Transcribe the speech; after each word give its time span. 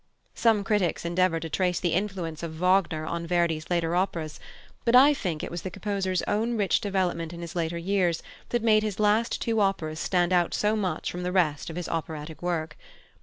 Some 0.33 0.63
critics 0.63 1.05
endeavour 1.05 1.39
to 1.39 1.47
trace 1.47 1.79
the 1.79 1.93
influence 1.93 2.41
of 2.41 2.53
Wagner 2.55 3.05
on 3.05 3.27
Verdi's 3.27 3.69
later 3.69 3.95
operas, 3.95 4.39
but 4.83 4.95
I 4.95 5.13
think 5.13 5.43
it 5.43 5.51
was 5.51 5.61
the 5.61 5.69
composer's 5.69 6.23
own 6.23 6.57
rich 6.57 6.81
development 6.81 7.33
in 7.33 7.41
his 7.41 7.55
later 7.55 7.77
years 7.77 8.23
that 8.49 8.63
made 8.63 8.81
his 8.81 8.99
last 8.99 9.39
two 9.43 9.59
operas 9.59 9.99
stand 9.99 10.33
out 10.33 10.55
so 10.55 10.75
much 10.75 11.11
from 11.11 11.21
the 11.21 11.31
rest 11.31 11.69
of 11.69 11.75
his 11.75 11.87
operatic 11.87 12.41
work. 12.41 12.77